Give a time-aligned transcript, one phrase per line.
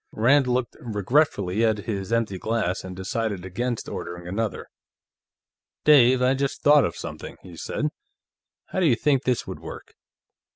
[0.13, 4.65] Rand looked regretfully at his empty glass and decided against ordering another.
[5.83, 7.89] "Dave, I just thought of something," he said.
[8.69, 9.93] "How do you think this would work?"